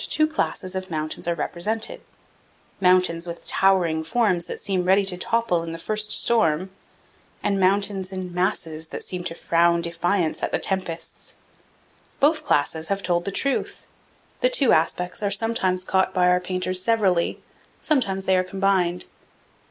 389 0.03 0.17
two 0.27 0.33
classes 0.33 0.73
of 0.73 0.89
mountains 0.89 1.27
are 1.27 1.35
represented: 1.35 2.01
mountains 2.79 3.27
with 3.27 3.45
towering 3.45 4.03
forms 4.03 4.45
that 4.45 4.59
seem 4.59 4.83
ready 4.83 5.05
to 5.05 5.15
topple 5.15 5.61
in 5.61 5.73
the 5.73 5.77
first 5.77 6.09
storm, 6.11 6.71
and 7.43 7.59
mountains 7.59 8.11
in 8.11 8.33
masses 8.33 8.87
that 8.87 9.03
seem 9.03 9.23
to 9.23 9.35
frown 9.35 9.79
defiance 9.79 10.41
at 10.41 10.51
the 10.51 10.57
tempests. 10.57 11.35
Both 12.19 12.43
classes 12.43 12.87
have 12.87 13.03
told 13.03 13.25
the 13.25 13.31
truth. 13.31 13.85
The 14.39 14.49
two 14.49 14.71
aspects 14.73 15.21
are 15.21 15.29
sometimes 15.29 15.83
caught 15.83 16.15
by 16.15 16.29
our 16.29 16.39
painters 16.39 16.81
severally; 16.81 17.39
sometimes 17.79 18.25
they 18.25 18.35
are 18.37 18.43
combined. 18.43 19.05